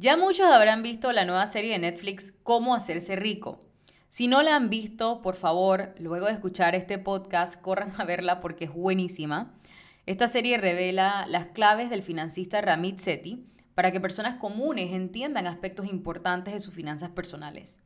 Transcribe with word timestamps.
Ya 0.00 0.16
muchos 0.16 0.46
habrán 0.46 0.84
visto 0.84 1.10
la 1.10 1.24
nueva 1.24 1.44
serie 1.48 1.72
de 1.72 1.80
Netflix 1.80 2.32
Cómo 2.44 2.76
hacerse 2.76 3.16
rico. 3.16 3.64
Si 4.08 4.28
no 4.28 4.42
la 4.42 4.54
han 4.54 4.70
visto, 4.70 5.22
por 5.22 5.34
favor, 5.34 5.92
luego 5.98 6.26
de 6.26 6.34
escuchar 6.34 6.76
este 6.76 6.98
podcast, 6.98 7.60
corran 7.60 7.90
a 7.98 8.04
verla 8.04 8.38
porque 8.38 8.66
es 8.66 8.72
buenísima. 8.72 9.58
Esta 10.06 10.28
serie 10.28 10.56
revela 10.56 11.26
las 11.26 11.46
claves 11.46 11.90
del 11.90 12.04
financista 12.04 12.60
Ramit 12.60 13.00
Sethi 13.00 13.44
para 13.74 13.90
que 13.90 13.98
personas 13.98 14.36
comunes 14.36 14.92
entiendan 14.92 15.48
aspectos 15.48 15.86
importantes 15.86 16.54
de 16.54 16.60
sus 16.60 16.72
finanzas 16.72 17.10
personales. 17.10 17.80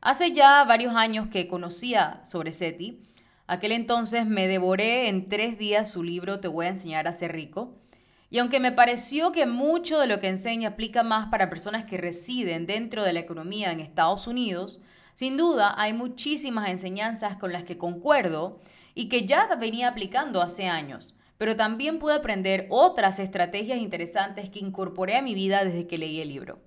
Hace 0.00 0.32
ya 0.32 0.64
varios 0.64 0.96
años 0.96 1.28
que 1.28 1.46
conocía 1.46 2.24
sobre 2.24 2.50
Sethi, 2.50 3.08
aquel 3.46 3.70
entonces 3.70 4.26
me 4.26 4.48
devoré 4.48 5.08
en 5.08 5.28
tres 5.28 5.58
días 5.58 5.88
su 5.88 6.02
libro 6.02 6.40
Te 6.40 6.48
voy 6.48 6.66
a 6.66 6.70
enseñar 6.70 7.06
a 7.06 7.12
ser 7.12 7.30
rico 7.30 7.85
y 8.28 8.38
aunque 8.38 8.60
me 8.60 8.72
pareció 8.72 9.30
que 9.30 9.46
mucho 9.46 10.00
de 10.00 10.06
lo 10.06 10.20
que 10.20 10.28
enseña 10.28 10.70
aplica 10.70 11.02
más 11.02 11.28
para 11.28 11.48
personas 11.48 11.84
que 11.84 11.96
residen 11.96 12.66
dentro 12.66 13.04
de 13.04 13.12
la 13.12 13.20
economía 13.20 13.70
en 13.70 13.80
Estados 13.80 14.26
Unidos, 14.26 14.80
sin 15.14 15.36
duda 15.36 15.74
hay 15.78 15.92
muchísimas 15.92 16.68
enseñanzas 16.68 17.36
con 17.36 17.52
las 17.52 17.62
que 17.62 17.78
concuerdo 17.78 18.60
y 18.94 19.08
que 19.08 19.26
ya 19.26 19.54
venía 19.54 19.88
aplicando 19.88 20.42
hace 20.42 20.66
años, 20.66 21.14
pero 21.38 21.54
también 21.54 21.98
pude 21.98 22.14
aprender 22.14 22.66
otras 22.68 23.18
estrategias 23.18 23.78
interesantes 23.78 24.50
que 24.50 24.58
incorporé 24.58 25.16
a 25.16 25.22
mi 25.22 25.34
vida 25.34 25.64
desde 25.64 25.86
que 25.86 25.98
leí 25.98 26.20
el 26.20 26.28
libro. 26.28 26.58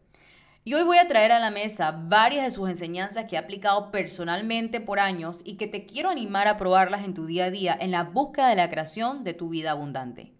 Y 0.63 0.76
hoy 0.76 0.84
voy 0.84 0.98
a 0.98 1.07
traer 1.07 1.31
a 1.31 1.39
la 1.39 1.51
mesa 1.51 1.91
varias 1.91 2.45
de 2.45 2.51
sus 2.51 2.70
enseñanzas 2.70 3.26
que 3.26 3.35
he 3.35 3.39
aplicado 3.39 3.91
personalmente 3.91 4.79
por 4.79 4.99
años 4.99 5.41
y 5.43 5.57
que 5.57 5.67
te 5.67 5.85
quiero 5.85 6.09
animar 6.09 6.48
a 6.48 6.57
probarlas 6.57 7.03
en 7.03 7.13
tu 7.13 7.26
día 7.26 7.45
a 7.45 7.51
día 7.51 7.77
en 7.79 7.91
la 7.91 8.03
búsqueda 8.03 8.49
de 8.49 8.55
la 8.55 8.70
creación 8.70 9.23
de 9.23 9.34
tu 9.34 9.49
vida 9.49 9.71
abundante. 9.71 10.38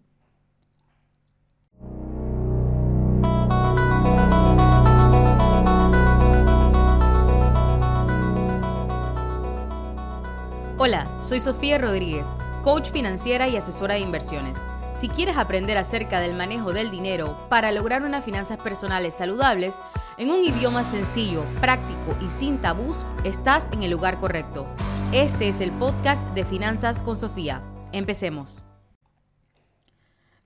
Hola, 10.82 11.06
soy 11.20 11.40
Sofía 11.40 11.76
Rodríguez, 11.76 12.26
coach 12.64 12.90
financiera 12.90 13.46
y 13.46 13.56
asesora 13.58 13.96
de 13.96 14.00
inversiones. 14.00 14.58
Si 14.94 15.10
quieres 15.10 15.36
aprender 15.36 15.76
acerca 15.76 16.20
del 16.20 16.32
manejo 16.32 16.72
del 16.72 16.90
dinero 16.90 17.36
para 17.50 17.70
lograr 17.70 18.02
unas 18.02 18.24
finanzas 18.24 18.56
personales 18.56 19.12
saludables, 19.12 19.78
en 20.16 20.30
un 20.30 20.42
idioma 20.42 20.82
sencillo, 20.84 21.44
práctico 21.60 22.16
y 22.26 22.30
sin 22.30 22.62
tabús, 22.62 23.04
estás 23.24 23.68
en 23.72 23.82
el 23.82 23.90
lugar 23.90 24.20
correcto. 24.20 24.66
Este 25.12 25.48
es 25.48 25.60
el 25.60 25.70
podcast 25.72 26.26
de 26.28 26.46
Finanzas 26.46 27.02
con 27.02 27.18
Sofía. 27.18 27.62
Empecemos. 27.92 28.62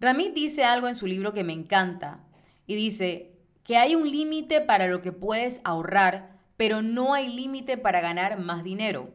Ramit 0.01 0.35
dice 0.35 0.65
algo 0.65 0.89
en 0.89 0.97
su 0.97 1.07
libro 1.07 1.33
que 1.33 1.45
me 1.45 1.53
encanta 1.53 2.25
y 2.67 2.75
dice 2.75 3.39
que 3.63 3.77
hay 3.77 3.95
un 3.95 4.11
límite 4.11 4.61
para 4.61 4.89
lo 4.89 5.01
que 5.01 5.13
puedes 5.13 5.61
ahorrar, 5.63 6.41
pero 6.57 6.83
no 6.83 7.15
hay 7.15 7.29
límite 7.29 7.79
para 7.79 8.01
ganar 8.01 8.41
más 8.41 8.65
dinero. 8.65 9.13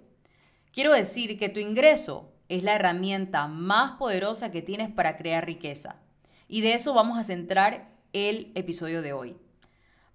Quiero 0.72 0.94
decir 0.94 1.40
que 1.40 1.50
tu 1.50 1.60
ingreso 1.60 2.32
es 2.48 2.64
la 2.64 2.76
herramienta 2.76 3.48
más 3.48 3.98
poderosa 3.98 4.52
que 4.52 4.62
tienes 4.62 4.90
para 4.90 5.18
crear 5.18 5.46
riqueza. 5.46 5.96
Y 6.48 6.62
de 6.62 6.74
eso 6.74 6.94
vamos 6.94 7.18
a 7.18 7.24
centrar 7.24 7.90
el 8.14 8.52
episodio 8.54 9.02
de 9.02 9.14
hoy. 9.14 9.36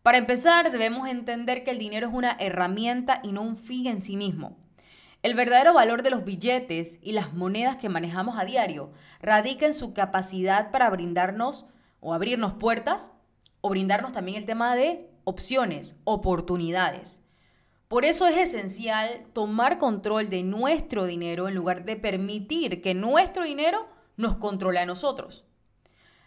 Para 0.02 0.19
empezar, 0.19 0.70
debemos 0.70 1.08
entender 1.08 1.64
que 1.64 1.72
el 1.72 1.78
dinero 1.78 2.08
es 2.08 2.14
una 2.14 2.36
herramienta 2.38 3.20
y 3.24 3.33
no 3.33 3.42
un 3.42 3.56
fin 3.56 3.86
en 3.86 4.00
sí 4.00 4.16
mismo. 4.16 4.56
El 5.22 5.34
verdadero 5.34 5.72
valor 5.72 6.02
de 6.02 6.11
los 6.11 6.24
billetes 6.24 6.98
y 7.02 7.12
las 7.12 7.33
monedas 7.33 7.78
que 7.78 7.89
manejamos 7.89 8.39
a 8.39 8.44
diario 8.44 8.92
radica 9.22 9.66
en 9.66 9.74
su 9.74 9.92
capacidad 9.92 10.70
para 10.70 10.91
brindarnos 10.91 11.66
o 12.00 12.14
abrirnos 12.14 12.52
puertas 12.52 13.12
o 13.61 13.70
brindarnos 13.70 14.12
también 14.12 14.36
el 14.36 14.44
tema 14.44 14.77
de 14.77 15.08
opciones, 15.24 15.98
oportunidades. 16.05 17.23
Por 17.95 18.05
eso 18.05 18.27
es 18.27 18.37
esencial 18.37 19.25
tomar 19.33 19.78
control 19.78 20.28
de 20.28 20.42
nuestro 20.42 21.06
dinero 21.06 21.47
en 21.47 21.55
lugar 21.55 21.85
de 21.85 21.95
permitir 21.95 22.83
que 22.83 22.92
nuestro 22.92 23.45
dinero 23.45 23.86
nos 24.17 24.35
controle 24.35 24.80
a 24.80 24.85
nosotros. 24.85 25.45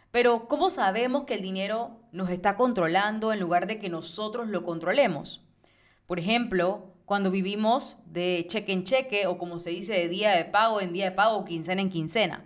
Pero 0.10 0.48
¿cómo 0.48 0.70
sabemos 0.70 1.26
que 1.26 1.34
el 1.34 1.42
dinero 1.42 2.00
nos 2.14 2.30
está 2.30 2.56
controlando 2.56 3.34
en 3.34 3.42
lugar 3.42 3.68
de 3.68 3.80
que 3.80 3.90
nosotros 3.90 4.48
lo 4.48 4.64
controlemos? 4.64 5.44
Por 6.06 6.20
ejemplo, 6.20 6.94
cuando 7.04 7.32
vivimos 7.32 7.98
de 8.06 8.46
cheque 8.48 8.72
en 8.72 8.86
cheque 8.86 9.28
o 9.28 9.38
como 9.38 9.60
se 9.60 9.72
dice 9.72 9.92
de 9.92 10.08
día 10.08 10.32
de 10.32 10.46
pago 10.46 10.80
en 10.80 10.94
día 10.94 11.10
de 11.10 11.18
pago 11.18 11.44
quincena 11.44 11.82
en 11.82 11.90
quincena. 11.90 12.46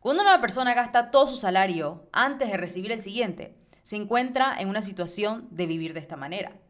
Cuando 0.00 0.22
una 0.22 0.38
persona 0.42 0.74
gasta 0.74 1.10
todo 1.10 1.28
su 1.28 1.36
salario 1.36 2.10
antes 2.12 2.50
de 2.50 2.58
recibir 2.58 2.92
el 2.92 3.00
siguiente, 3.00 3.56
se 3.82 3.96
encuentra 3.96 4.54
en 4.60 4.68
una 4.68 4.82
situación 4.82 5.48
de 5.50 5.64
vivir 5.64 5.94
de 5.94 6.00
esta 6.00 6.16
manera. 6.16 6.60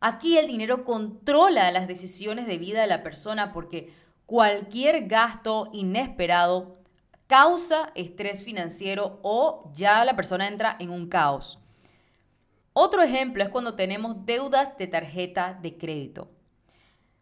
Aquí 0.00 0.36
el 0.38 0.46
dinero 0.46 0.84
controla 0.84 1.70
las 1.70 1.88
decisiones 1.88 2.46
de 2.46 2.58
vida 2.58 2.80
de 2.80 2.86
la 2.86 3.02
persona 3.02 3.52
porque 3.52 3.92
cualquier 4.26 5.06
gasto 5.06 5.70
inesperado 5.72 6.76
causa 7.26 7.90
estrés 7.94 8.42
financiero 8.42 9.18
o 9.22 9.72
ya 9.74 10.04
la 10.04 10.16
persona 10.16 10.48
entra 10.48 10.76
en 10.78 10.90
un 10.90 11.08
caos. 11.08 11.58
Otro 12.72 13.02
ejemplo 13.02 13.42
es 13.42 13.48
cuando 13.48 13.74
tenemos 13.74 14.26
deudas 14.26 14.76
de 14.76 14.86
tarjeta 14.86 15.58
de 15.60 15.78
crédito. 15.78 16.30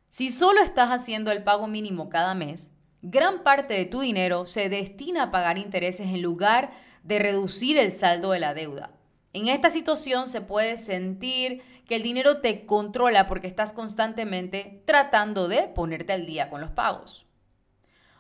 Si 0.09 0.31
solo 0.31 0.61
estás 0.61 0.91
haciendo 0.91 1.31
el 1.31 1.45
pago 1.45 1.69
mínimo 1.69 2.09
cada 2.09 2.35
mes, 2.35 2.73
gran 3.03 3.43
parte 3.45 3.75
de 3.75 3.85
tu 3.85 4.01
dinero 4.01 4.47
se 4.47 4.69
destina 4.69 5.25
a 5.25 5.31
pagar 5.31 5.59
intereses 5.59 6.09
en 6.09 6.23
lugar 6.23 6.73
de 7.03 7.19
reducir 7.19 7.79
el 7.79 7.91
saldo 7.91 8.33
de 8.33 8.41
la 8.41 8.55
deuda. 8.55 8.91
En 9.33 9.49
esta 9.49 9.71
situación 9.71 10.29
se 10.29 10.41
puede 10.41 10.77
sentir 10.77 11.62
que 11.87 11.97
el 11.97 12.03
dinero 12.03 12.39
te 12.41 12.67
controla 12.67 13.27
porque 13.27 13.47
estás 13.47 13.72
constantemente 13.72 14.83
tratando 14.87 15.49
de 15.49 15.62
ponerte 15.69 16.12
al 16.12 16.27
día 16.27 16.50
con 16.50 16.61
los 16.61 16.71
pagos. 16.71 17.27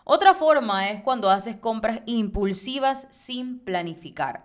Otra 0.04 0.34
forma 0.34 0.90
es 0.90 1.02
cuando 1.02 1.30
haces 1.30 1.56
compras 1.56 2.00
impulsivas 2.04 3.06
sin 3.10 3.58
planificar. 3.58 4.44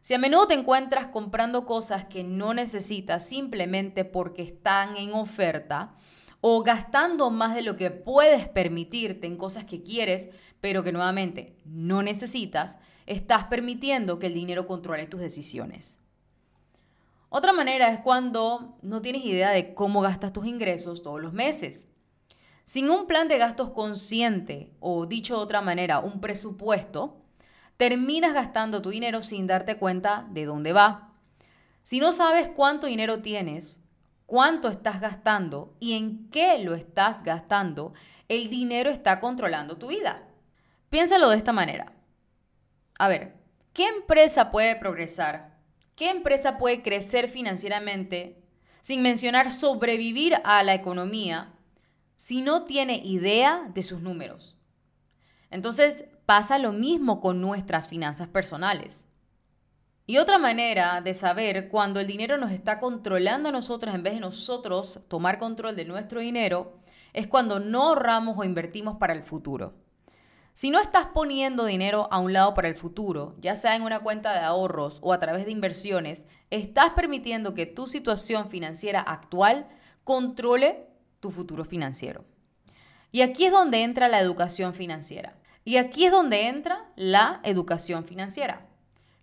Si 0.00 0.14
a 0.14 0.18
menudo 0.18 0.46
te 0.46 0.54
encuentras 0.54 1.08
comprando 1.08 1.66
cosas 1.66 2.04
que 2.04 2.22
no 2.22 2.54
necesitas 2.54 3.26
simplemente 3.28 4.04
porque 4.04 4.42
están 4.42 4.96
en 4.96 5.12
oferta 5.12 5.94
o 6.40 6.62
gastando 6.62 7.30
más 7.30 7.56
de 7.56 7.62
lo 7.62 7.76
que 7.76 7.90
puedes 7.90 8.48
permitirte 8.48 9.26
en 9.26 9.36
cosas 9.36 9.64
que 9.64 9.82
quieres, 9.82 10.28
pero 10.60 10.84
que 10.84 10.92
nuevamente 10.92 11.56
no 11.64 12.02
necesitas, 12.02 12.78
estás 13.06 13.44
permitiendo 13.44 14.20
que 14.20 14.26
el 14.28 14.34
dinero 14.34 14.66
controle 14.66 15.06
tus 15.06 15.20
decisiones. 15.20 15.97
Otra 17.30 17.52
manera 17.52 17.90
es 17.90 18.00
cuando 18.00 18.78
no 18.80 19.02
tienes 19.02 19.24
idea 19.24 19.50
de 19.50 19.74
cómo 19.74 20.00
gastas 20.00 20.32
tus 20.32 20.46
ingresos 20.46 21.02
todos 21.02 21.20
los 21.20 21.34
meses. 21.34 21.88
Sin 22.64 22.88
un 22.88 23.06
plan 23.06 23.28
de 23.28 23.38
gastos 23.38 23.70
consciente 23.70 24.72
o 24.80 25.06
dicho 25.06 25.36
de 25.36 25.42
otra 25.42 25.60
manera, 25.60 25.98
un 25.98 26.20
presupuesto, 26.20 27.22
terminas 27.76 28.32
gastando 28.32 28.80
tu 28.80 28.90
dinero 28.90 29.22
sin 29.22 29.46
darte 29.46 29.76
cuenta 29.76 30.26
de 30.30 30.46
dónde 30.46 30.72
va. 30.72 31.12
Si 31.82 32.00
no 32.00 32.12
sabes 32.12 32.48
cuánto 32.48 32.86
dinero 32.86 33.20
tienes, 33.20 33.78
cuánto 34.26 34.68
estás 34.68 35.00
gastando 35.00 35.74
y 35.80 35.94
en 35.94 36.30
qué 36.30 36.58
lo 36.58 36.74
estás 36.74 37.22
gastando, 37.22 37.92
el 38.28 38.48
dinero 38.48 38.90
está 38.90 39.20
controlando 39.20 39.76
tu 39.76 39.88
vida. 39.88 40.28
Piénsalo 40.88 41.28
de 41.28 41.36
esta 41.36 41.52
manera. 41.52 41.92
A 42.98 43.08
ver, 43.08 43.36
¿qué 43.74 43.86
empresa 43.86 44.50
puede 44.50 44.76
progresar 44.76 45.57
¿Qué 45.98 46.10
empresa 46.10 46.58
puede 46.58 46.80
crecer 46.80 47.28
financieramente 47.28 48.40
sin 48.80 49.02
mencionar 49.02 49.50
sobrevivir 49.50 50.36
a 50.44 50.62
la 50.62 50.74
economía 50.74 51.54
si 52.14 52.40
no 52.40 52.62
tiene 52.62 52.98
idea 52.98 53.68
de 53.74 53.82
sus 53.82 54.00
números? 54.00 54.56
Entonces 55.50 56.04
pasa 56.24 56.58
lo 56.58 56.70
mismo 56.70 57.20
con 57.20 57.40
nuestras 57.40 57.88
finanzas 57.88 58.28
personales. 58.28 59.04
Y 60.06 60.18
otra 60.18 60.38
manera 60.38 61.00
de 61.00 61.14
saber 61.14 61.68
cuando 61.68 61.98
el 61.98 62.06
dinero 62.06 62.38
nos 62.38 62.52
está 62.52 62.78
controlando 62.78 63.48
a 63.48 63.52
nosotros 63.52 63.92
en 63.92 64.04
vez 64.04 64.14
de 64.14 64.20
nosotros 64.20 65.00
tomar 65.08 65.40
control 65.40 65.74
de 65.74 65.84
nuestro 65.84 66.20
dinero 66.20 66.78
es 67.12 67.26
cuando 67.26 67.58
no 67.58 67.88
ahorramos 67.88 68.38
o 68.38 68.44
invertimos 68.44 68.98
para 68.98 69.14
el 69.14 69.24
futuro. 69.24 69.74
Si 70.58 70.70
no 70.70 70.80
estás 70.80 71.06
poniendo 71.06 71.66
dinero 71.66 72.08
a 72.10 72.18
un 72.18 72.32
lado 72.32 72.52
para 72.52 72.66
el 72.66 72.74
futuro, 72.74 73.36
ya 73.38 73.54
sea 73.54 73.76
en 73.76 73.82
una 73.82 74.00
cuenta 74.00 74.32
de 74.32 74.40
ahorros 74.40 74.98
o 75.02 75.12
a 75.12 75.20
través 75.20 75.44
de 75.44 75.52
inversiones, 75.52 76.26
estás 76.50 76.90
permitiendo 76.94 77.54
que 77.54 77.64
tu 77.64 77.86
situación 77.86 78.50
financiera 78.50 79.00
actual 79.00 79.68
controle 80.02 80.88
tu 81.20 81.30
futuro 81.30 81.64
financiero. 81.64 82.24
Y 83.12 83.20
aquí 83.20 83.44
es 83.44 83.52
donde 83.52 83.84
entra 83.84 84.08
la 84.08 84.18
educación 84.18 84.74
financiera. 84.74 85.38
Y 85.64 85.76
aquí 85.76 86.06
es 86.06 86.10
donde 86.10 86.48
entra 86.48 86.90
la 86.96 87.38
educación 87.44 88.04
financiera. 88.04 88.66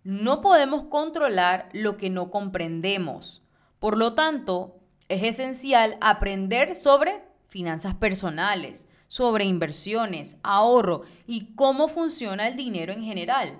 No 0.04 0.40
podemos 0.40 0.84
controlar 0.84 1.68
lo 1.74 1.98
que 1.98 2.08
no 2.08 2.30
comprendemos. 2.30 3.42
Por 3.78 3.98
lo 3.98 4.14
tanto, 4.14 4.78
es 5.10 5.22
esencial 5.22 5.98
aprender 6.00 6.74
sobre 6.76 7.20
finanzas 7.46 7.94
personales, 7.94 8.88
sobre 9.16 9.46
inversiones, 9.46 10.36
ahorro 10.42 11.00
y 11.26 11.54
cómo 11.54 11.88
funciona 11.88 12.48
el 12.48 12.54
dinero 12.54 12.92
en 12.92 13.02
general. 13.02 13.58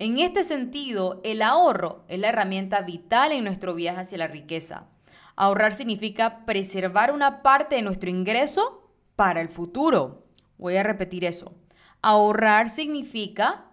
En 0.00 0.18
este 0.18 0.42
sentido, 0.42 1.20
el 1.22 1.40
ahorro 1.40 2.02
es 2.08 2.18
la 2.18 2.30
herramienta 2.30 2.80
vital 2.80 3.30
en 3.30 3.44
nuestro 3.44 3.76
viaje 3.76 4.00
hacia 4.00 4.18
la 4.18 4.26
riqueza. 4.26 4.88
Ahorrar 5.36 5.72
significa 5.72 6.44
preservar 6.46 7.12
una 7.12 7.42
parte 7.42 7.76
de 7.76 7.82
nuestro 7.82 8.10
ingreso 8.10 8.90
para 9.14 9.40
el 9.40 9.50
futuro. 9.50 10.24
Voy 10.56 10.76
a 10.76 10.82
repetir 10.82 11.24
eso. 11.24 11.54
Ahorrar 12.02 12.68
significa 12.68 13.66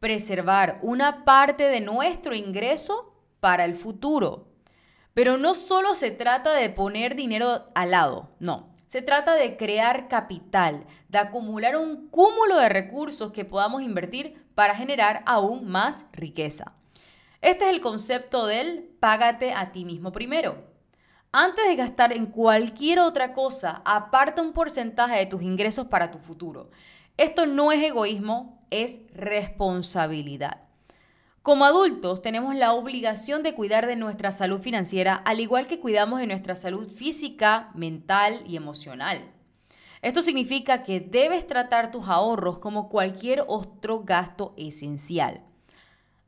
preservar 0.00 0.80
una 0.82 1.24
parte 1.24 1.62
de 1.62 1.80
nuestro 1.80 2.34
ingreso 2.34 3.14
para 3.38 3.64
el 3.66 3.76
futuro. 3.76 4.48
Pero 5.14 5.38
no 5.38 5.54
solo 5.54 5.94
se 5.94 6.10
trata 6.10 6.54
de 6.54 6.70
poner 6.70 7.14
dinero 7.14 7.66
al 7.76 7.92
lado, 7.92 8.30
no. 8.40 8.71
Se 8.92 9.00
trata 9.00 9.32
de 9.32 9.56
crear 9.56 10.06
capital, 10.06 10.84
de 11.08 11.16
acumular 11.16 11.78
un 11.78 12.08
cúmulo 12.08 12.58
de 12.58 12.68
recursos 12.68 13.32
que 13.32 13.46
podamos 13.46 13.80
invertir 13.80 14.44
para 14.54 14.74
generar 14.74 15.22
aún 15.24 15.66
más 15.66 16.04
riqueza. 16.12 16.74
Este 17.40 17.64
es 17.64 17.70
el 17.70 17.80
concepto 17.80 18.44
del 18.44 18.82
págate 19.00 19.54
a 19.54 19.72
ti 19.72 19.86
mismo 19.86 20.12
primero. 20.12 20.62
Antes 21.32 21.66
de 21.66 21.76
gastar 21.76 22.12
en 22.12 22.26
cualquier 22.26 22.98
otra 22.98 23.32
cosa, 23.32 23.80
aparta 23.86 24.42
un 24.42 24.52
porcentaje 24.52 25.16
de 25.16 25.24
tus 25.24 25.40
ingresos 25.40 25.86
para 25.86 26.10
tu 26.10 26.18
futuro. 26.18 26.68
Esto 27.16 27.46
no 27.46 27.72
es 27.72 27.82
egoísmo, 27.82 28.62
es 28.68 29.00
responsabilidad. 29.14 30.64
Como 31.42 31.64
adultos 31.64 32.22
tenemos 32.22 32.54
la 32.54 32.72
obligación 32.72 33.42
de 33.42 33.52
cuidar 33.52 33.88
de 33.88 33.96
nuestra 33.96 34.30
salud 34.30 34.60
financiera 34.60 35.16
al 35.16 35.40
igual 35.40 35.66
que 35.66 35.80
cuidamos 35.80 36.20
de 36.20 36.28
nuestra 36.28 36.54
salud 36.54 36.88
física, 36.88 37.72
mental 37.74 38.44
y 38.46 38.54
emocional. 38.54 39.28
Esto 40.02 40.22
significa 40.22 40.84
que 40.84 41.00
debes 41.00 41.48
tratar 41.48 41.90
tus 41.90 42.06
ahorros 42.08 42.60
como 42.60 42.88
cualquier 42.88 43.44
otro 43.48 44.04
gasto 44.04 44.54
esencial. 44.56 45.42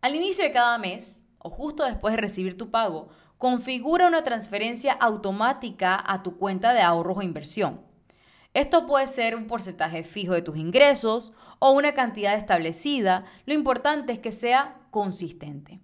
Al 0.01 0.17
inicio 0.17 0.43
de 0.43 0.51
cada 0.51 0.79
mes 0.79 1.23
o 1.39 1.49
justo 1.49 1.85
después 1.85 2.15
de 2.15 2.21
recibir 2.21 2.59
tu 2.59 2.73
pago, 2.73 3.07
configura 3.39 4.09
una 4.09 4.25
transferencia 4.25 4.95
automática 4.95 6.03
a 6.05 6.25
tu 6.25 6.39
cuenta 6.39 6.73
de 6.73 6.83
ahorros 6.83 7.19
o 7.19 7.23
inversión. 7.23 7.83
Esto 8.55 8.87
puede 8.87 9.09
ser 9.09 9.35
un 9.35 9.49
porcentaje 9.49 10.05
fijo 10.05 10.33
de 10.33 10.43
tus 10.43 10.57
ingresos 10.57 11.33
o 11.59 11.73
una 11.73 11.93
cantidad 11.93 12.35
establecida. 12.35 13.25
Lo 13.47 13.53
importante 13.53 14.13
es 14.13 14.21
que 14.21 14.31
sea 14.31 14.77
consistente. 14.93 15.81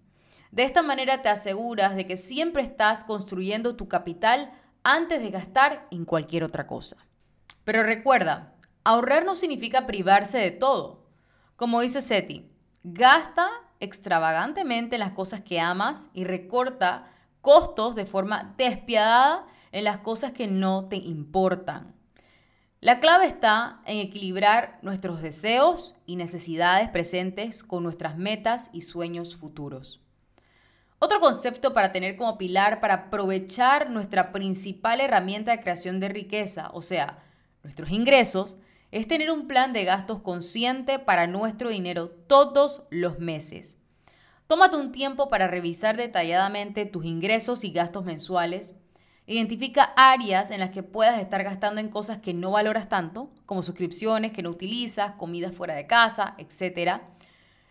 De 0.53 0.63
esta 0.63 0.81
manera 0.81 1.21
te 1.21 1.29
aseguras 1.29 1.97
de 1.97 2.07
que 2.07 2.17
siempre 2.17 2.63
estás 2.63 3.03
construyendo 3.03 3.75
tu 3.75 3.89
capital 3.89 4.53
antes 4.85 5.21
de 5.21 5.31
gastar 5.31 5.89
en 5.91 6.05
cualquier 6.05 6.45
otra 6.45 6.69
cosa. 6.69 6.97
Pero 7.65 7.83
recuerda, 7.83 8.55
ahorrar 8.85 9.25
no 9.25 9.35
significa 9.35 9.87
privarse 9.87 10.39
de 10.39 10.53
todo. 10.53 11.07
Como 11.57 11.81
dice 11.81 12.01
Seti, 12.01 12.53
gasta 12.85 13.49
extravagantemente 13.81 14.95
en 14.95 15.01
las 15.01 15.13
cosas 15.13 15.41
que 15.41 15.59
amas 15.59 16.09
y 16.15 16.23
recorta 16.23 17.11
costos 17.41 17.97
de 17.97 18.07
forma 18.07 18.55
despiadada 18.57 19.47
en 19.73 19.83
las 19.85 19.99
cosas 19.99 20.31
que 20.31 20.47
no 20.47 20.87
te 20.89 20.97
importan. 20.97 22.00
La 22.83 22.99
clave 22.99 23.27
está 23.27 23.83
en 23.85 23.99
equilibrar 23.99 24.79
nuestros 24.81 25.21
deseos 25.21 25.95
y 26.07 26.17
necesidades 26.17 26.89
presentes 26.89 27.63
con 27.63 27.83
nuestras 27.83 28.17
metas 28.17 28.71
y 28.73 28.81
sueños 28.81 29.37
futuros. 29.37 30.01
Otro 30.99 31.21
concepto 31.21 31.75
para 31.75 31.93
tener 31.93 32.17
como 32.17 32.39
pilar 32.39 32.81
para 32.81 32.95
aprovechar 32.95 33.91
nuestra 33.91 34.33
principal 34.33 35.03
herramienta 35.03 35.51
de 35.51 35.61
creación 35.61 36.01
de 36.01 36.09
riqueza, 36.09 36.71
o 36.73 36.81
sea, 36.81 37.23
nuestros 37.65 37.91
ingresos, 37.91 38.57
es 38.93 39.07
tener 39.07 39.31
un 39.31 39.47
plan 39.47 39.75
de 39.75 39.85
gastos 39.85 40.23
consciente 40.23 40.99
para 40.99 41.27
nuestro 41.27 41.69
dinero 41.69 42.09
todos 42.09 42.83
los 42.89 43.19
meses. 43.19 43.77
Tómate 44.47 44.77
un 44.77 44.91
tiempo 44.91 45.29
para 45.29 45.49
revisar 45.49 45.99
detalladamente 45.99 46.87
tus 46.87 47.05
ingresos 47.05 47.63
y 47.63 47.73
gastos 47.73 48.07
mensuales 48.07 48.73
Identifica 49.27 49.93
áreas 49.97 50.51
en 50.51 50.61
las 50.61 50.71
que 50.71 50.83
puedas 50.83 51.21
estar 51.21 51.43
gastando 51.45 51.81
en 51.81 51.89
cosas 51.89 52.19
que 52.19 52.35
no 52.35 52.51
valoras 52.51 52.89
tanto, 52.89 53.31
como 53.47 53.63
suscripciones 53.63 54.33
que 54.33 54.43
no 54.43 54.51
utilizas, 54.51 55.13
comidas 55.13 55.55
fuera 55.55 55.75
de 55.75 55.87
casa, 55.87 56.35
etc. 56.39 57.01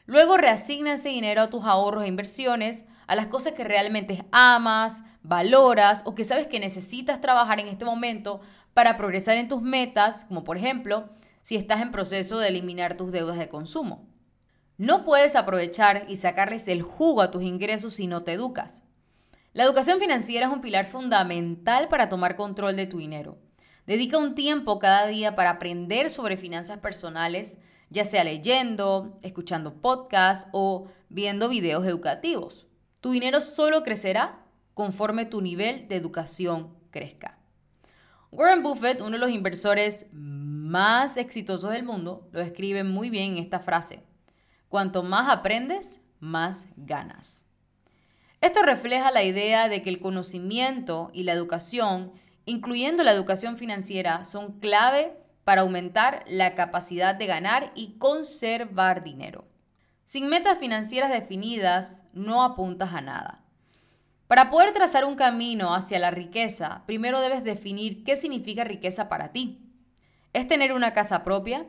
Luego 0.05 0.37
reasigna 0.37 0.93
ese 0.93 1.09
dinero 1.09 1.41
a 1.41 1.49
tus 1.49 1.65
ahorros 1.65 2.03
e 2.03 2.07
inversiones, 2.07 2.85
a 3.07 3.15
las 3.15 3.27
cosas 3.27 3.53
que 3.53 3.63
realmente 3.63 4.25
amas, 4.31 5.03
valoras 5.23 6.01
o 6.05 6.15
que 6.15 6.23
sabes 6.23 6.47
que 6.47 6.59
necesitas 6.59 7.21
trabajar 7.21 7.59
en 7.59 7.67
este 7.67 7.85
momento 7.85 8.39
para 8.73 8.97
progresar 8.97 9.37
en 9.37 9.47
tus 9.47 9.61
metas, 9.61 10.25
como 10.25 10.43
por 10.43 10.57
ejemplo 10.57 11.09
si 11.41 11.55
estás 11.55 11.81
en 11.81 11.91
proceso 11.91 12.37
de 12.37 12.49
eliminar 12.49 12.95
tus 12.95 13.11
deudas 13.11 13.37
de 13.37 13.49
consumo. 13.49 14.07
No 14.77 15.03
puedes 15.03 15.35
aprovechar 15.35 16.05
y 16.07 16.15
sacarles 16.15 16.67
el 16.67 16.83
jugo 16.83 17.21
a 17.21 17.31
tus 17.31 17.43
ingresos 17.43 17.95
si 17.95 18.07
no 18.07 18.23
te 18.23 18.33
educas. 18.33 18.81
La 19.51 19.63
educación 19.63 19.99
financiera 19.99 20.45
es 20.45 20.53
un 20.53 20.61
pilar 20.61 20.85
fundamental 20.85 21.87
para 21.87 22.07
tomar 22.07 22.35
control 22.35 22.75
de 22.75 22.85
tu 22.85 22.99
dinero. 22.99 23.39
Dedica 23.87 24.19
un 24.19 24.35
tiempo 24.35 24.77
cada 24.77 25.07
día 25.07 25.35
para 25.35 25.49
aprender 25.49 26.11
sobre 26.11 26.37
finanzas 26.37 26.77
personales, 26.77 27.57
ya 27.89 28.03
sea 28.03 28.23
leyendo, 28.23 29.17
escuchando 29.23 29.81
podcasts 29.81 30.47
o 30.51 30.87
viendo 31.09 31.49
videos 31.49 31.83
educativos. 31.87 32.67
Tu 33.01 33.09
dinero 33.11 33.41
solo 33.41 33.81
crecerá 33.81 34.45
conforme 34.75 35.25
tu 35.25 35.41
nivel 35.41 35.87
de 35.87 35.95
educación 35.95 36.75
crezca. 36.91 37.39
Warren 38.31 38.61
Buffett, 38.61 39.01
uno 39.01 39.11
de 39.11 39.17
los 39.17 39.31
inversores 39.31 40.11
más 40.13 41.17
exitosos 41.17 41.71
del 41.71 41.83
mundo, 41.83 42.29
lo 42.31 42.39
describe 42.39 42.83
muy 42.83 43.09
bien 43.09 43.31
en 43.31 43.43
esta 43.43 43.59
frase. 43.59 44.03
Cuanto 44.67 45.01
más 45.01 45.27
aprendes, 45.35 46.01
más 46.19 46.67
ganas. 46.77 47.48
Esto 48.41 48.61
refleja 48.61 49.11
la 49.11 49.23
idea 49.23 49.67
de 49.67 49.81
que 49.81 49.89
el 49.89 49.99
conocimiento 49.99 51.11
y 51.13 51.23
la 51.23 51.33
educación, 51.33 52.13
incluyendo 52.45 53.03
la 53.03 53.11
educación 53.11 53.57
financiera, 53.57 54.23
son 54.23 54.59
clave 54.59 55.17
para 55.43 55.61
aumentar 55.61 56.23
la 56.27 56.55
capacidad 56.55 57.15
de 57.15 57.25
ganar 57.25 57.71
y 57.75 57.97
conservar 57.97 59.03
dinero. 59.03 59.45
Sin 60.05 60.27
metas 60.27 60.57
financieras 60.57 61.11
definidas, 61.11 62.01
no 62.13 62.43
apuntas 62.43 62.93
a 62.93 63.01
nada. 63.01 63.43
Para 64.27 64.49
poder 64.49 64.73
trazar 64.73 65.05
un 65.05 65.15
camino 65.15 65.75
hacia 65.75 65.99
la 65.99 66.11
riqueza, 66.11 66.83
primero 66.85 67.19
debes 67.19 67.43
definir 67.43 68.03
qué 68.03 68.15
significa 68.15 68.63
riqueza 68.63 69.09
para 69.09 69.31
ti. 69.31 69.59
¿Es 70.31 70.47
tener 70.47 70.71
una 70.71 70.93
casa 70.93 71.23
propia? 71.23 71.65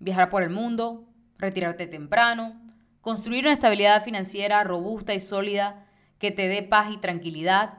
¿Viajar 0.00 0.28
por 0.28 0.42
el 0.42 0.50
mundo? 0.50 1.08
¿Retirarte 1.38 1.86
temprano? 1.86 2.60
¿Construir 3.00 3.44
una 3.44 3.54
estabilidad 3.54 4.02
financiera 4.02 4.64
robusta 4.64 5.14
y 5.14 5.20
sólida 5.20 5.86
que 6.20 6.30
te 6.30 6.46
dé 6.46 6.62
paz 6.62 6.88
y 6.92 6.98
tranquilidad. 6.98 7.78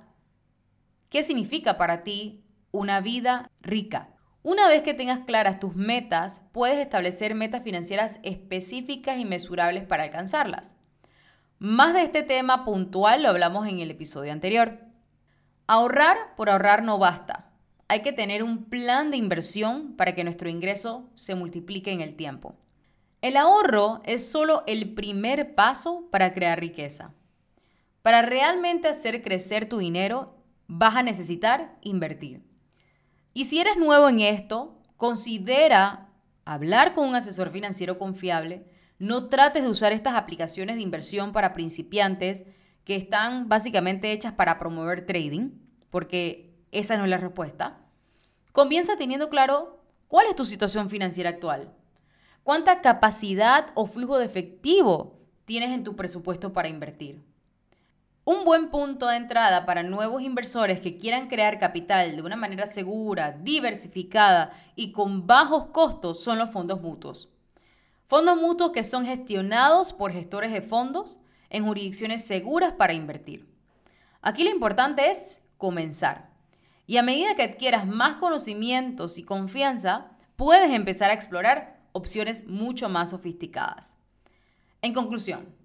¿Qué 1.10 1.24
significa 1.24 1.78
para 1.78 2.04
ti 2.04 2.44
una 2.72 3.00
vida 3.00 3.50
rica? 3.62 4.10
Una 4.44 4.68
vez 4.68 4.82
que 4.82 4.96
tengas 4.96 5.20
claras 5.20 5.60
tus 5.60 5.76
metas, 5.76 6.42
puedes 6.52 6.80
establecer 6.80 7.36
metas 7.36 7.64
financieras 7.64 8.20
específicas 8.24 9.20
y 9.20 9.26
mesurables 9.26 9.86
para 9.86 10.04
alcanzarlas. 10.04 10.76
Más 11.60 11.94
de 11.94 12.02
este 12.02 12.24
tema 12.24 12.66
puntual 12.66 13.22
lo 13.22 13.30
hablamos 13.30 13.68
en 13.68 13.80
el 13.80 13.92
episodio 13.92 14.32
anterior. 14.32 14.80
Ahorrar 15.68 16.36
por 16.36 16.50
ahorrar 16.50 16.82
no 16.82 16.98
basta. 16.98 17.52
Hay 17.88 18.02
que 18.02 18.14
tener 18.14 18.42
un 18.42 18.66
plan 18.66 19.12
de 19.12 19.18
inversión 19.18 19.96
para 19.96 20.16
que 20.16 20.24
nuestro 20.24 20.50
ingreso 20.50 21.12
se 21.14 21.36
multiplique 21.36 21.92
en 21.92 22.02
el 22.02 22.16
tiempo. 22.16 22.56
El 23.22 23.38
ahorro 23.38 24.02
es 24.04 24.32
solo 24.32 24.64
el 24.66 24.96
primer 24.96 25.54
paso 25.54 26.08
para 26.10 26.34
crear 26.34 26.60
riqueza. 26.60 27.14
Para 28.02 28.22
realmente 28.22 28.88
hacer 28.88 29.22
crecer 29.22 29.70
tu 29.70 29.78
dinero, 29.78 30.36
vas 30.68 30.96
a 30.96 31.04
necesitar 31.04 31.78
invertir. 31.82 32.44
Y 33.34 33.46
si 33.46 33.60
eres 33.60 33.78
nuevo 33.78 34.10
en 34.10 34.20
esto, 34.20 34.80
considera 34.98 36.10
hablar 36.46 36.94
con 36.94 37.08
un 37.08 37.16
asesor 37.16 37.52
financiero 37.52 37.98
confiable. 38.00 38.66
No 38.98 39.30
trates 39.30 39.64
de 39.64 39.70
usar 39.70 39.94
estas 39.94 40.16
aplicaciones 40.16 40.76
de 40.76 40.82
inversión 40.82 41.32
para 41.32 41.54
principiantes 41.54 42.46
que 42.84 42.96
están 42.96 43.48
básicamente 43.48 44.12
hechas 44.12 44.34
para 44.34 44.58
promover 44.58 45.06
trading, 45.06 45.52
porque 45.90 46.56
esa 46.72 46.98
no 46.98 47.04
es 47.04 47.10
la 47.10 47.18
respuesta. 47.18 47.86
Comienza 48.52 48.98
teniendo 48.98 49.30
claro 49.30 49.84
cuál 50.08 50.28
es 50.28 50.36
tu 50.36 50.46
situación 50.46 50.90
financiera 50.90 51.30
actual. 51.30 51.74
¿Cuánta 52.44 52.82
capacidad 52.82 53.68
o 53.76 53.86
flujo 53.86 54.18
de 54.18 54.26
efectivo 54.26 55.20
tienes 55.46 55.70
en 55.70 55.84
tu 55.84 55.96
presupuesto 55.96 56.54
para 56.54 56.70
invertir? 56.70 57.31
Un 58.24 58.46
buen 58.46 58.70
punto 58.70 59.08
de 59.08 59.16
entrada 59.16 59.66
para 59.66 59.82
nuevos 59.82 60.22
inversores 60.22 60.80
que 60.80 61.00
quieran 61.00 61.28
crear 61.28 61.58
capital 61.58 62.16
de 62.16 62.22
una 62.22 62.36
manera 62.36 62.68
segura, 62.68 63.32
diversificada 63.32 64.54
y 64.76 64.92
con 64.92 65.26
bajos 65.26 65.66
costos 65.68 66.24
son 66.24 66.38
los 66.38 66.52
fondos 66.52 66.82
mutuos. 66.82 67.30
Fondos 68.06 68.40
mutuos 68.40 68.74
que 68.74 68.84
son 68.84 69.08
gestionados 69.08 69.92
por 69.92 70.12
gestores 70.12 70.54
de 70.54 70.62
fondos 70.62 71.18
en 71.50 71.66
jurisdicciones 71.66 72.24
seguras 72.24 72.74
para 72.74 72.94
invertir. 72.94 73.50
Aquí 74.22 74.44
lo 74.44 74.52
importante 74.52 75.10
es 75.10 75.42
comenzar. 75.58 76.30
Y 76.86 76.98
a 76.98 77.04
medida 77.04 77.34
que 77.34 77.42
adquieras 77.42 77.88
más 77.88 78.18
conocimientos 78.18 79.18
y 79.18 79.24
confianza, 79.24 80.12
puedes 80.36 80.70
empezar 80.70 81.10
a 81.10 81.16
explorar 81.16 81.82
opciones 81.92 82.46
mucho 82.46 82.88
más 82.88 83.10
sofisticadas. 83.10 83.98
En 84.84 84.94
conclusión, 84.94 85.56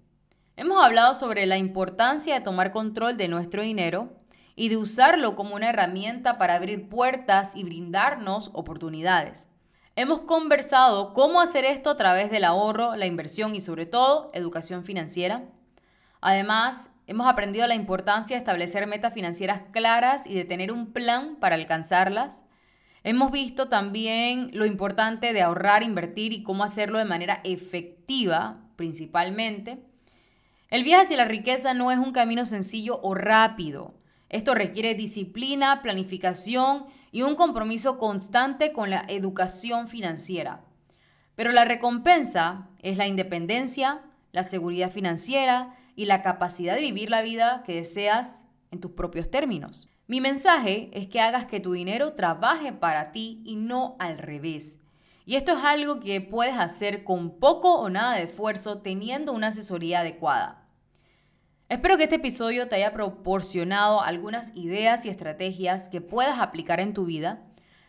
Hemos 0.59 0.83
hablado 0.83 1.13
sobre 1.13 1.45
la 1.45 1.57
importancia 1.59 2.33
de 2.33 2.41
tomar 2.41 2.71
control 2.71 3.15
de 3.15 3.27
nuestro 3.27 3.61
dinero 3.61 4.09
y 4.55 4.69
de 4.69 4.77
usarlo 4.77 5.35
como 5.35 5.53
una 5.53 5.69
herramienta 5.69 6.39
para 6.39 6.55
abrir 6.55 6.89
puertas 6.89 7.55
y 7.55 7.63
brindarnos 7.63 8.49
oportunidades. 8.53 9.49
Hemos 9.95 10.21
conversado 10.21 11.13
cómo 11.13 11.41
hacer 11.41 11.63
esto 11.63 11.91
a 11.91 11.97
través 11.97 12.31
del 12.31 12.43
ahorro, 12.43 12.95
la 12.95 13.05
inversión 13.05 13.53
y 13.53 13.61
sobre 13.61 13.85
todo 13.85 14.31
educación 14.33 14.83
financiera. 14.83 15.43
Además, 16.21 16.89
hemos 17.05 17.27
aprendido 17.27 17.67
la 17.67 17.75
importancia 17.75 18.35
de 18.35 18.39
establecer 18.39 18.87
metas 18.87 19.13
financieras 19.13 19.61
claras 19.71 20.25
y 20.25 20.33
de 20.33 20.45
tener 20.45 20.71
un 20.71 20.91
plan 20.91 21.35
para 21.35 21.53
alcanzarlas. 21.53 22.41
Hemos 23.03 23.29
visto 23.31 23.69
también 23.69 24.49
lo 24.53 24.65
importante 24.65 25.33
de 25.33 25.41
ahorrar, 25.43 25.83
invertir 25.83 26.33
y 26.33 26.41
cómo 26.41 26.63
hacerlo 26.63 26.97
de 26.97 27.05
manera 27.05 27.41
efectiva 27.43 28.63
principalmente. 28.75 29.86
El 30.69 30.83
viaje 30.83 31.03
hacia 31.03 31.17
la 31.17 31.25
riqueza 31.25 31.73
no 31.73 31.91
es 31.91 31.97
un 31.97 32.11
camino 32.11 32.45
sencillo 32.45 32.99
o 33.01 33.15
rápido. 33.15 33.93
Esto 34.27 34.53
requiere 34.53 34.95
disciplina, 34.95 35.81
planificación 35.81 36.87
y 37.13 37.21
un 37.21 37.35
compromiso 37.35 37.97
constante 37.97 38.73
con 38.73 38.89
la 38.89 39.05
educación 39.07 39.87
financiera. 39.87 40.65
Pero 41.35 41.53
la 41.53 41.63
recompensa 41.63 42.67
es 42.79 42.97
la 42.97 43.07
independencia, 43.07 44.01
la 44.33 44.43
seguridad 44.43 44.91
financiera 44.91 45.77
y 45.95 46.03
la 46.03 46.21
capacidad 46.21 46.75
de 46.75 46.81
vivir 46.81 47.09
la 47.09 47.21
vida 47.21 47.63
que 47.65 47.75
deseas 47.75 48.43
en 48.69 48.81
tus 48.81 48.91
propios 48.91 49.31
términos. 49.31 49.87
Mi 50.07 50.19
mensaje 50.19 50.89
es 50.91 51.07
que 51.07 51.21
hagas 51.21 51.45
que 51.45 51.61
tu 51.61 51.71
dinero 51.71 52.13
trabaje 52.13 52.73
para 52.73 53.13
ti 53.13 53.41
y 53.45 53.55
no 53.55 53.95
al 53.99 54.17
revés. 54.17 54.79
Y 55.27 55.35
esto 55.35 55.51
es 55.51 55.59
algo 55.61 55.99
que 55.99 56.21
puedes 56.21 56.57
hacer 56.57 57.03
con 57.03 57.37
poco 57.37 57.75
o 57.75 57.89
nada 57.89 58.15
de 58.15 58.23
esfuerzo 58.23 58.77
teniendo 58.77 59.33
una 59.33 59.47
asesoría 59.47 59.99
adecuada. 59.99 60.69
Espero 61.67 61.97
que 61.97 62.05
este 62.05 62.15
episodio 62.15 62.69
te 62.69 62.77
haya 62.77 62.93
proporcionado 62.93 64.01
algunas 64.01 64.55
ideas 64.55 65.05
y 65.05 65.09
estrategias 65.09 65.89
que 65.89 65.99
puedas 65.99 66.39
aplicar 66.39 66.79
en 66.79 66.93
tu 66.93 67.03
vida. 67.03 67.43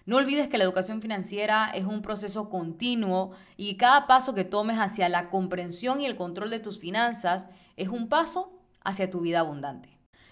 No 0.05 0.17
olvides 0.17 0.49
que 0.49 0.59
la 0.59 0.65
educación 0.65 1.01
financiera 1.01 1.71
es 1.73 1.85
un 1.85 2.03
proceso 2.03 2.51
continuo 2.51 3.31
y 3.57 3.77
cada 3.77 4.09
paso 4.09 4.35
que 4.35 4.43
tomes 4.43 4.79
hacia 4.79 5.09
la 5.09 5.31
comprensión 5.31 6.01
y 6.01 6.07
el 6.07 6.17
control 6.17 6.51
de 6.51 6.59
tus 6.59 6.81
finanzas 6.81 7.49
es 7.77 7.87
un 7.87 8.09
paso 8.09 8.53
hacia 8.83 9.11
tu 9.11 9.21
vida 9.21 9.39
abundante. 9.39 9.98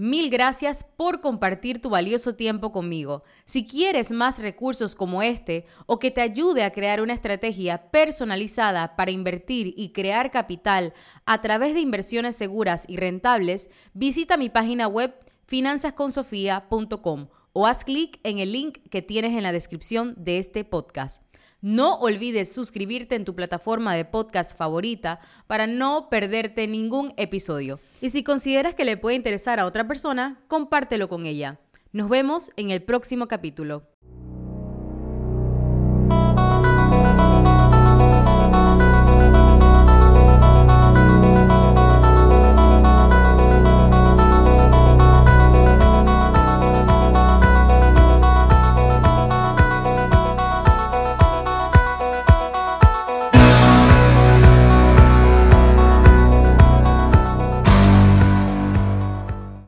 Mil 0.00 0.30
gracias 0.30 0.84
por 0.96 1.20
compartir 1.20 1.82
tu 1.82 1.90
valioso 1.90 2.36
tiempo 2.36 2.70
conmigo. 2.70 3.24
Si 3.46 3.66
quieres 3.66 4.12
más 4.12 4.38
recursos 4.38 4.94
como 4.94 5.24
este 5.24 5.66
o 5.86 5.98
que 5.98 6.12
te 6.12 6.20
ayude 6.20 6.62
a 6.62 6.70
crear 6.70 7.00
una 7.00 7.14
estrategia 7.14 7.90
personalizada 7.90 8.94
para 8.94 9.10
invertir 9.10 9.74
y 9.76 9.90
crear 9.90 10.30
capital 10.30 10.94
a 11.26 11.40
través 11.40 11.74
de 11.74 11.80
inversiones 11.80 12.36
seguras 12.36 12.84
y 12.86 12.96
rentables, 12.96 13.70
visita 13.92 14.36
mi 14.36 14.50
página 14.50 14.86
web 14.86 15.16
finanzasconsofia.com 15.46 17.26
o 17.52 17.66
haz 17.66 17.82
clic 17.82 18.20
en 18.22 18.38
el 18.38 18.52
link 18.52 18.78
que 18.90 19.02
tienes 19.02 19.32
en 19.32 19.42
la 19.42 19.50
descripción 19.50 20.14
de 20.16 20.38
este 20.38 20.62
podcast. 20.62 21.24
No 21.60 21.98
olvides 21.98 22.52
suscribirte 22.52 23.16
en 23.16 23.24
tu 23.24 23.34
plataforma 23.34 23.96
de 23.96 24.04
podcast 24.04 24.56
favorita 24.56 25.18
para 25.48 25.66
no 25.66 26.08
perderte 26.08 26.68
ningún 26.68 27.14
episodio. 27.16 27.80
Y 28.00 28.10
si 28.10 28.22
consideras 28.22 28.74
que 28.74 28.84
le 28.84 28.96
puede 28.96 29.16
interesar 29.16 29.58
a 29.58 29.66
otra 29.66 29.88
persona, 29.88 30.40
compártelo 30.46 31.08
con 31.08 31.26
ella. 31.26 31.58
Nos 31.92 32.08
vemos 32.08 32.52
en 32.56 32.70
el 32.70 32.82
próximo 32.82 33.26
capítulo. 33.26 33.88